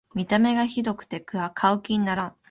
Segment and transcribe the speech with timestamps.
[0.15, 2.35] 見た目がひどくて買う気にならん